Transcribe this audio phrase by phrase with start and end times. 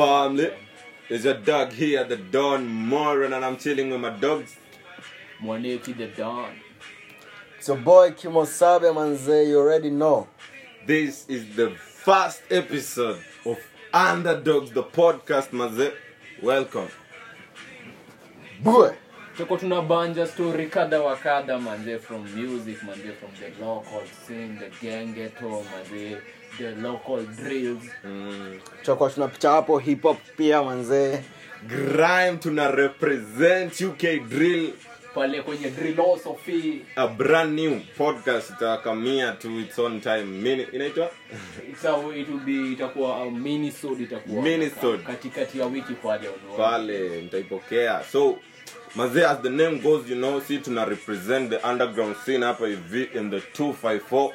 [0.00, 0.50] family?
[1.10, 4.56] It's your dog here, the Don Moran, and I'm chilling with my dogs.
[5.42, 6.54] Mwaneki the Don.
[7.58, 10.26] It's your boy Kimosabe manze, you already know.
[10.86, 13.58] This is the first episode of
[13.92, 15.92] Underdogs, the podcast, maze.
[16.42, 16.88] Welcome.
[18.62, 18.96] Boy.
[19.36, 24.86] Tuko tunabanja story kadha wa kadha manze from music manze from the local scene, the
[24.86, 26.18] gang manze,
[26.58, 27.84] the local drills.
[28.04, 28.58] Mm.
[28.80, 31.22] Tutakuwa tunapicha hapo hip hop pia manze.
[31.66, 34.70] Grime tuna represent UK Drill,
[35.14, 36.80] Pale kwenye drillosophy.
[36.96, 40.24] a brand new podcast itakamia to its own time.
[40.24, 41.10] Mini, inaitwa?
[41.70, 45.02] It's a, it will be itakuwa a minisode itakuwa Minisode.
[45.02, 48.38] katikati ya wiki pale pale nitaipokea so
[48.96, 53.02] mazee as the name goes you know si tuna represent the underground scene hapa hivi
[53.14, 54.32] in the 254